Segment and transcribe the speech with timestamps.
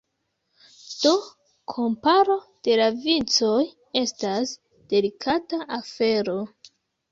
[1.01, 1.11] Do,
[1.73, 2.37] komparo
[2.69, 3.53] de la vicoj
[4.03, 4.57] estas
[4.97, 6.41] delikata afero.